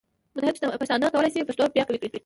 متحد 0.35 0.63
پښتانه 0.81 1.05
کولی 1.13 1.29
شي 1.33 1.47
پښتو 1.49 1.63
بیا 1.73 1.83
قوي 1.87 1.99
کړي. 2.01 2.19